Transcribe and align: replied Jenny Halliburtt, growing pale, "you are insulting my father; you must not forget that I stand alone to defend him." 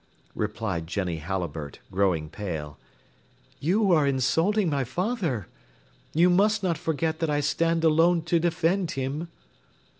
replied 0.33 0.87
Jenny 0.87 1.17
Halliburtt, 1.17 1.77
growing 1.91 2.27
pale, 2.27 2.79
"you 3.59 3.91
are 3.91 4.07
insulting 4.07 4.67
my 4.67 4.83
father; 4.83 5.47
you 6.11 6.27
must 6.27 6.63
not 6.63 6.75
forget 6.75 7.19
that 7.19 7.29
I 7.29 7.39
stand 7.39 7.83
alone 7.83 8.23
to 8.23 8.39
defend 8.39 8.89
him." 8.97 9.27